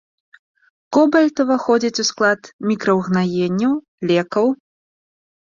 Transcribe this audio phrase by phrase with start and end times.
[0.95, 2.41] Кобальт уваходзіць у склад
[2.73, 3.71] мікраўгнаенняў,
[4.15, 4.45] лекаў.